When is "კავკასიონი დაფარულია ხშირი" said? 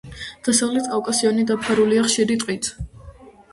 0.93-2.41